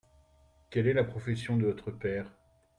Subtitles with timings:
[0.71, 2.25] Quelle est la profession de votre père?